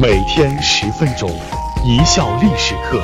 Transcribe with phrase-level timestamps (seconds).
[0.00, 1.28] 每天十分钟，
[1.84, 3.02] 一笑历史课。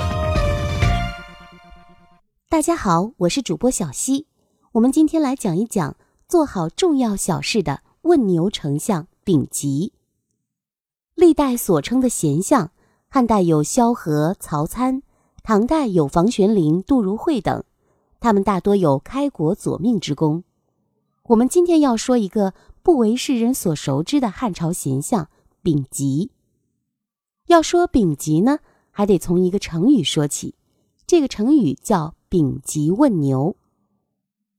[2.48, 4.28] 大家好，我是主播小溪。
[4.70, 5.96] 我们今天来讲一讲
[6.28, 9.92] 做好重要小事的问牛丞相丙吉。
[11.16, 12.70] 历代所称的贤相，
[13.08, 15.02] 汉代有萧何、曹参，
[15.42, 17.64] 唐代有房玄龄、杜如晦等，
[18.20, 20.44] 他们大多有开国佐命之功。
[21.24, 22.54] 我们今天要说一个
[22.84, 25.28] 不为世人所熟知的汉朝贤相
[25.60, 26.30] 丙吉。
[27.46, 28.58] 要说丙吉呢，
[28.90, 30.54] 还得从一个成语说起，
[31.06, 33.56] 这个成语叫“丙吉问牛”。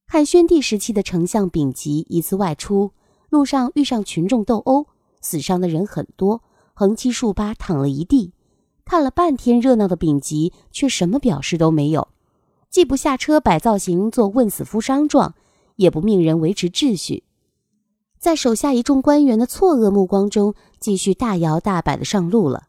[0.08, 2.92] 汉宣帝时期的丞相丙吉一次外出，
[3.30, 4.86] 路上遇上群众斗殴，
[5.20, 6.44] 死伤的人很多，
[6.76, 8.34] 横七竖八躺了一地。
[8.86, 12.09] 看了半天热闹的丙吉却什么表示都没有，
[12.70, 15.34] 既不下车摆造型做问死扶伤状，
[15.78, 17.23] 也不命人维持秩序，
[18.20, 22.65] 在手下一众官员的错愕目光中，继续大摇大摆的上路了。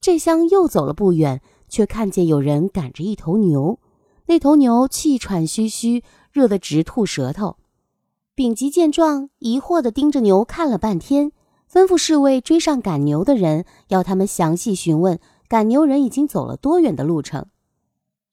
[0.00, 3.78] 这厢又走了不远，却看见有人赶着一头牛，
[4.26, 6.02] 那头牛气喘吁吁。
[6.30, 7.56] 热得直吐舌头，
[8.36, 11.32] 丙吉见状，疑惑地盯着牛看了半天，
[11.68, 17.46] 吩咐侍卫追上赶牛的人，要他们详细询问赶牛人已经走了多远的路程。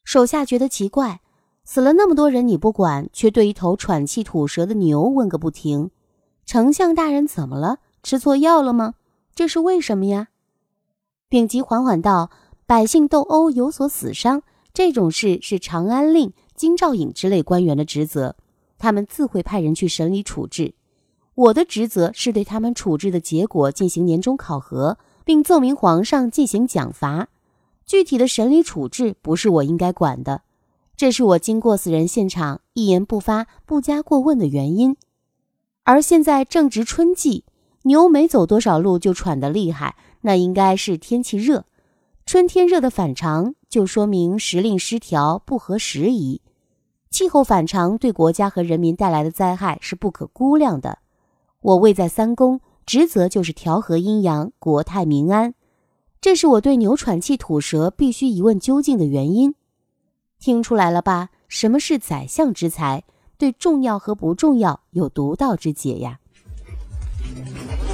[0.03, 1.21] 手下觉得奇怪，
[1.63, 5.89] 死了那么多人你不管，却对一头喘气吐舌的牛问个不停。
[6.45, 7.79] 丞相大人怎么了？
[8.03, 8.95] 吃错药了吗？
[9.33, 10.27] 这是为什么呀？
[11.35, 12.31] 丙吉缓缓道
[12.65, 14.41] ：“百姓斗殴有所死伤，
[14.73, 18.37] 这种事是长安令。”京兆尹之类官员的职责，
[18.77, 20.75] 他们自会派人去审理处置。
[21.33, 27.27] 我的职责是对他们处置的结果进行年终考核，并奏明皇上进行奖罚。
[27.85, 30.43] 具体的审理处置不是我应该管的，
[30.95, 34.95] 这是我经过死人现场一言不发、不加过问的原因。
[35.83, 37.43] 而现在正值春季，
[37.81, 41.65] 牛没走多少路就喘得厉害，那应该是天气热。
[42.25, 46.41] 春天热的反常，就说明时令失调，不合时宜。
[47.11, 50.97] 气候反常对国家和人民带来的灾害是不可估量的。
[51.61, 55.53] 我位在三公，职责就是调和阴阳，国泰民安。
[56.19, 59.53] 这是我对牛喘气吐舌必须一问究竟的原因。
[60.39, 61.29] 听出来了吧？
[61.47, 63.03] 什么是宰相之才？
[63.37, 66.19] 对重要和不重要有独到之解呀。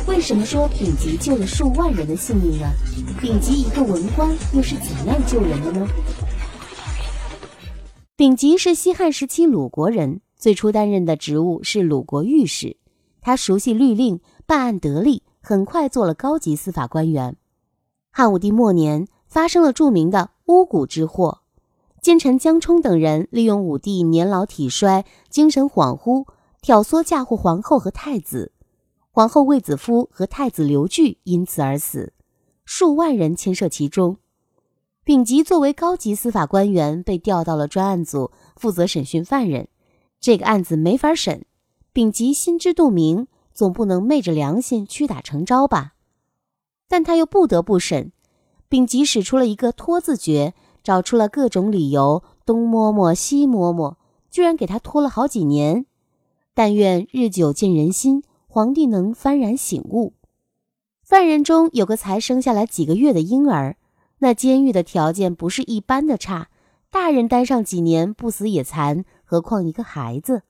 [0.07, 2.67] 为什么说丙吉救了数万人的性命呢？
[3.22, 5.88] 丙吉一个文官又是怎样救人的呢？
[8.16, 12.78] 丙吉是西汉时期鲁国人，最初担任的职务是鲁国御史。
[13.22, 17.35] 他熟悉律令，办案得力，很快做了高级司法官员。
[18.12, 21.39] 汉武帝末年，发生了著名的巫蛊之祸。
[22.01, 26.25] 奸臣江充等人利用武帝年老体衰、精神恍惚，
[26.62, 28.51] 挑唆嫁祸皇后和太子。
[29.14, 32.14] 皇后卫子夫和太子刘据因此而死，
[32.64, 34.16] 数万人牵涉其中。
[35.04, 39.68] 丙吉作为高级司法官员，被调到了专案组，负责审讯犯人。
[40.22, 41.44] 这个案子没法审，
[41.92, 45.96] 丙吉心知肚明，总不能昧着良心屈打成招吧？
[46.88, 48.14] 但他又不得不审。
[48.70, 53.98] 丙吉使出了一个拖字诀，找出了各种理由，东摸摸西摸摸，
[54.30, 55.86] 居然给他拖了好几年。
[56.54, 60.12] 但愿日久见人心，皇帝能幡然醒悟。
[61.06, 63.78] 犯人中有个才生下来几个月的婴儿。
[64.19, 66.50] 那监狱的条件不是一般的差，
[66.89, 70.41] 大人待上几年不死也残，何况一个孩子？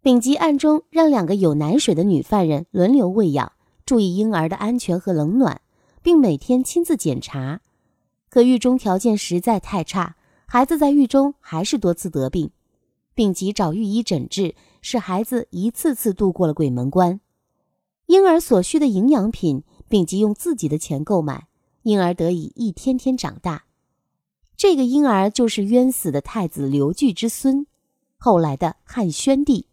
[0.00, 3.50] 丙吉暗中让两个有奶水的女犯人轮流喂养，
[3.84, 5.60] 注意婴儿的安全和冷暖，
[6.00, 7.62] 并每天亲自检查。
[8.30, 10.14] 可狱中条件实在太差，
[10.46, 12.52] 孩子在狱中还是多次得病。
[13.16, 17.20] 丙吉找御医诊治，使孩子一次次度过了鬼门关。
[18.06, 21.46] 婴儿所需的营养品，丙吉用自己的钱购买。
[21.82, 23.64] 婴儿得以一天天长大，
[24.56, 27.66] 这个婴儿就是冤死的太子刘据之孙，
[28.18, 29.66] 后来的汉宣帝。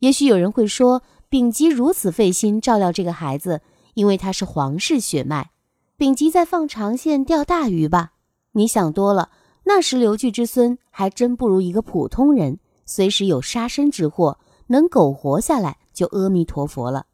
[0.00, 3.60] 也许有人会说，丙吉如此费心照料这个孩子，
[3.94, 5.50] 因为他是皇室血脉。
[5.96, 8.14] 丙吉在放长线钓大鱼吧？
[8.52, 9.30] 你想多了。
[9.64, 14.38] 那时刘据之孙还真不如一个普通人，随时有杀身之祸，
[14.68, 17.06] 能苟活下来就阿弥陀佛了。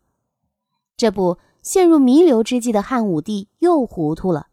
[0.97, 1.39] 这不。
[1.61, 4.47] 陷入弥留之际的汉武帝又糊涂了。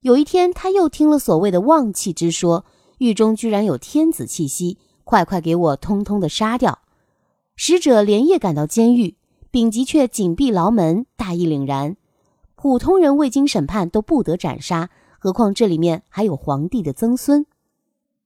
[0.00, 2.66] 有一天，他又听了所谓的旺气之说，
[2.98, 6.80] 狱中居然有天子气息，快快给我通通的杀掉！
[7.56, 9.16] 使者连夜赶到监狱，
[9.50, 11.96] 丙吉却紧闭牢门，大义凛然：
[12.54, 17.46] 普通人未经审判都不得斩杀，何况这里面还有皇帝的曾孙。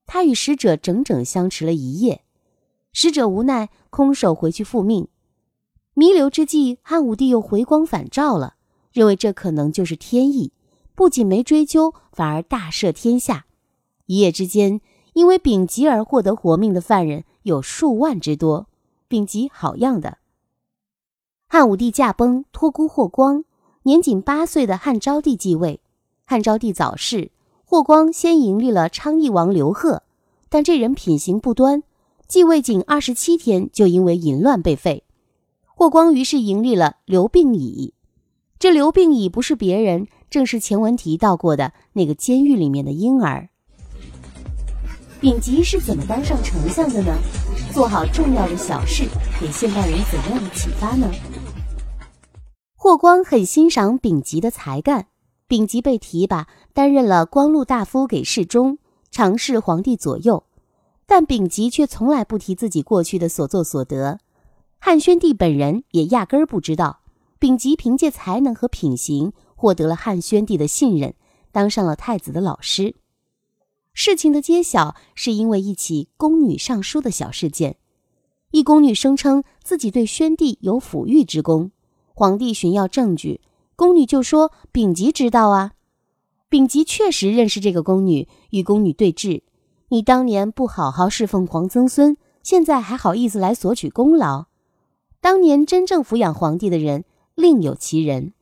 [0.06, 2.22] 他与使者整整相持了一夜，
[2.92, 5.08] 使者无奈，空手回去复命。
[5.94, 8.54] 弥留之际，汉武帝又回光返照了，
[8.92, 10.52] 认为这可能就是天意，
[10.94, 13.46] 不仅没追究，反而大赦天下。
[14.06, 14.80] 一夜之间，
[15.14, 18.68] 因为丙吉而获得活命的犯人有数万之多。
[19.08, 20.18] 丙吉好样的！
[21.48, 23.44] 汉武帝驾崩，托孤霍光。
[23.84, 25.80] 年仅八岁的汉昭帝继位，
[26.24, 27.30] 汉昭帝早逝，
[27.68, 30.04] 霍光先迎立了昌邑王刘贺，
[30.48, 31.82] 但这人品行不端，
[32.28, 35.02] 继位仅二十七天就因为淫乱被废。
[35.64, 37.92] 霍光于是迎立了刘病已。
[38.60, 43.48] 这刘病已不是别人，正是前文提到过的那个监狱里面的婴儿。
[45.20, 47.12] 丙吉是怎么当上丞相的呢？
[47.74, 49.08] 做好重要的小事，
[49.40, 51.10] 给现代人怎样的启发呢？
[52.76, 55.08] 霍光很欣赏丙吉的才干，
[55.48, 58.78] 丙吉被提拔担任了光禄大夫给事中，
[59.10, 60.44] 常侍皇帝左右，
[61.06, 64.18] 但丙吉却从来不提自己过去的所作所得。
[64.78, 67.00] 汉宣帝本人也压根儿不知道。
[67.38, 71.14] 丙吉凭借才能和品行获得了汉宣帝的信任，
[71.52, 72.94] 当上了太子的老师。
[73.92, 77.76] 事情的揭晓是因为一起宫女上书的小事件。
[78.52, 81.70] 一宫女声称自己对宣帝有抚育之功，
[82.14, 83.42] 皇帝寻要证据，
[83.76, 85.72] 宫女就说丙吉知道啊。
[86.48, 89.42] 丙吉确实认识这个宫女，与宫女对峙
[89.90, 94.46] ：“你当年不好好侍奉皇曾孙，现在还好意思来索取功劳？
[95.20, 97.04] 当年真正抚养皇帝的人。”
[97.36, 98.32] 另有其人，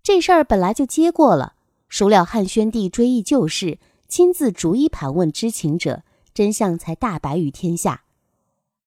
[0.00, 1.54] 这事儿本来就接过了。
[1.88, 8.04] 孰料汉宣帝追忆旧事，亲自逐一盘问知情者，真相才大白于天下。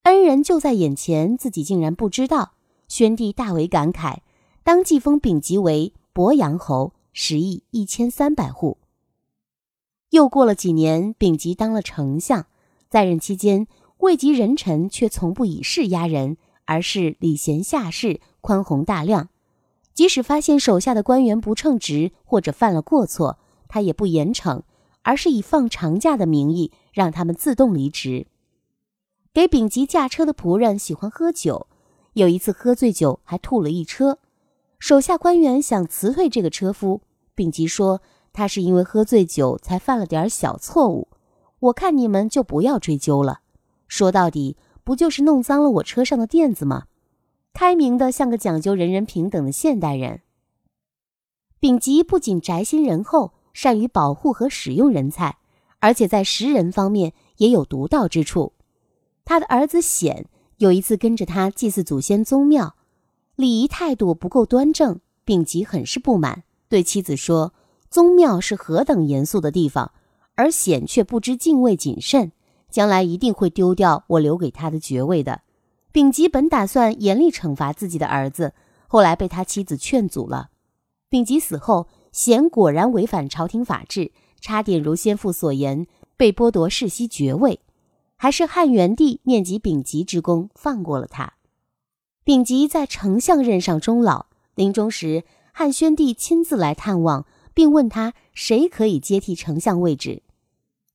[0.04, 2.54] 恩人就在眼前，自己竟然不知道。
[2.88, 4.20] 宣帝大为感慨，
[4.68, 8.78] 当即封丙吉为鄱阳侯，食邑一千三百户。
[10.10, 12.48] 又过了几年，丙吉当了丞相，
[12.90, 13.66] 在任期间，
[14.00, 16.36] 位极人臣却从不以势压人，
[16.66, 18.20] 而是礼贤下士。
[18.42, 19.30] 宽宏大量，
[19.94, 24.64] 即使发现手下的官员不称职或者犯了过错，他也不严惩，
[25.02, 28.28] 而是以放长假的名义让他们自动离职。
[29.34, 31.68] 给丙吉驾车的仆人喜欢喝酒，
[32.12, 34.20] 有一次喝醉酒还吐了一车，
[34.80, 37.02] 手下官员想辞退这个车夫，
[37.34, 38.02] 丙吉说
[38.32, 41.08] 他是因为喝醉酒才犯了点小错误，
[41.60, 43.40] 我看你们就不要追究了。
[43.88, 46.86] 说到底，不就是弄脏了我车上的垫子吗？
[47.54, 50.22] 开明的像个讲究人人平等的现代人。
[51.60, 55.38] 丙吉不仅宅心仁厚，善于保护和使用人才，
[55.80, 58.54] 而且在识人方面也有独到之处。
[59.26, 60.28] 他的儿子显
[60.58, 62.76] 有一次跟着他祭祀祖先宗庙，
[63.38, 67.54] 礼仪态度不够端正，丙吉很是不满，对妻子说
[67.88, 69.92] ：“宗庙是何等严肃的地方，
[70.34, 72.32] 而显却不知敬畏谨慎，
[72.72, 75.42] 将来一定会丢掉我留给他的爵位的。”
[75.94, 78.54] 丙吉本打算严厉惩罚自己的儿子，
[78.88, 80.50] 后来被他妻子劝阻了。
[81.08, 84.12] 丙吉死后，显果然违反朝廷法制，
[84.42, 85.86] 差点如先父所言
[86.18, 87.60] 被剥夺世袭爵位。
[88.16, 91.34] 还是汉元帝念及丙吉之功，放过了他。
[92.28, 100.24] 丙吉在丞相任上终老，临终时，汉宣帝亲自来探望，并问他谁可以接替丞相位置。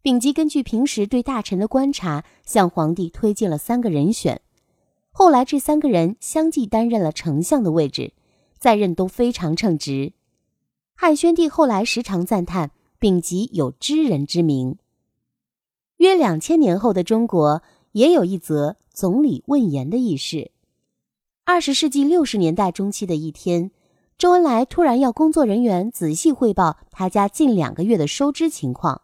[0.02, 4.42] 丙吉根据平时对大臣的观察，向皇帝推荐了三个人选。
[5.10, 8.12] 后来，这三个人相继担任了丞相的位置，
[8.58, 10.12] 在任都非常称职。
[10.94, 14.76] 汉宣帝后来时常赞叹丙吉有知人之明。
[15.96, 17.62] 约两千年后的中国，
[17.92, 20.50] 也有一则总理问言的轶事。
[21.44, 23.72] 二十世纪六十年代中期的一天，
[24.16, 29.02] 周恩来突然要工作人员仔细汇报他家近两个月的收支情况。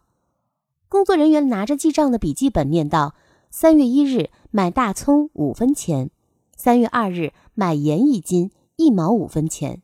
[0.87, 3.13] 工作人员拿着记账的笔记本念道
[3.51, 6.09] ：“三月一日。”买大葱五分钱，
[6.55, 9.83] 三月二日买盐一斤一毛五分钱。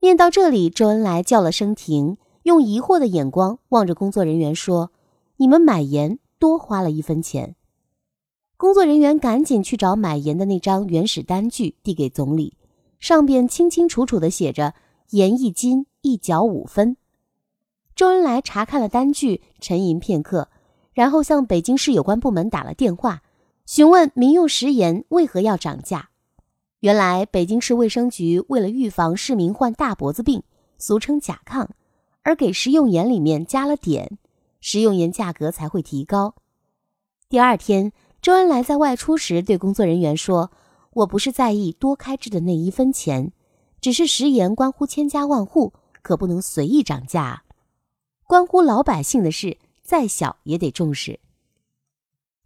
[0.00, 4.90] 念到这里，周恩来叫了声停，用疑惑的眼光望着工作人员说
[5.38, 7.56] ：“你们买盐多花了一分钱。”
[8.62, 12.56] 工作人员赶紧去找买盐的那张原始单据，递给总理，
[13.00, 14.74] 上边清清楚楚的写着
[15.10, 16.96] 盐一斤一角五分。
[17.96, 20.48] 周恩来查看了单据，沉吟片刻，
[20.92, 23.24] 然后向北京市有关部门打了电话。
[23.66, 26.10] 询问民用食盐为何要涨价？
[26.78, 30.40] 原来北京市卫生局为了预防市民患大脖子病，
[30.78, 31.66] 俗称甲亢，
[32.22, 34.08] 而给食用盐里面加了碘，
[34.60, 36.36] 食用盐价格才会提高。
[37.28, 37.90] 第二天，
[38.22, 40.52] 周恩来在外出时对工作人员说
[40.94, 43.32] ：“我不是在意多开支的那一分钱，
[43.80, 47.42] 只是食盐关乎千家万户，可不能随意涨价，
[48.28, 51.18] 关乎老百姓的事，再小也得重视。”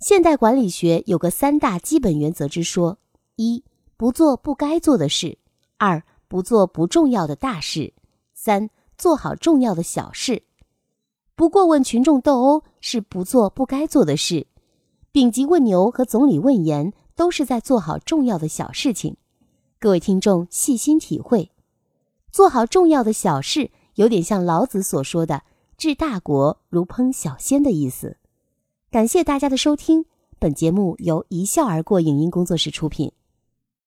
[0.01, 2.97] 现代管理学有个三大基本原则之说：
[3.35, 3.63] 一、
[3.99, 5.37] 不做不该做的事；
[5.77, 7.93] 二、不做不重要的大事；
[8.33, 10.43] 三，做好重要的小事。
[11.35, 14.47] 不过问群众斗殴是不做不该做的事，
[15.17, 19.17] 丙级问牛和总理问言都是在做好重要的小事情。
[19.79, 21.51] 各位听众细心体会，
[22.31, 25.45] 做好重要的小事，有点像老子所说的
[25.79, 28.19] “治大国如烹小鲜”的意思。
[28.91, 30.05] 感谢大家的收听，
[30.39, 33.11] 本节目由一笑而过影音工作室出品。